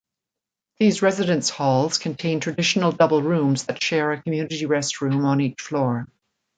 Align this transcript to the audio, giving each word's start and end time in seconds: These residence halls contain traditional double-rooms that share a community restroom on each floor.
These 0.79 1.03
residence 1.03 1.51
halls 1.51 1.99
contain 1.99 2.39
traditional 2.39 2.91
double-rooms 2.91 3.65
that 3.65 3.83
share 3.83 4.11
a 4.13 4.19
community 4.23 4.65
restroom 4.65 5.23
on 5.25 5.39
each 5.41 5.61
floor. 5.61 6.07